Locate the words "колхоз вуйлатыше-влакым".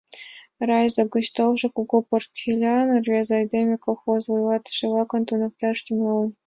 3.85-5.21